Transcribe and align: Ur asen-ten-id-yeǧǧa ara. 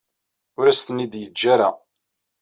Ur 0.59 0.65
asen-ten-id-yeǧǧa 0.67 1.45
ara. 1.53 1.69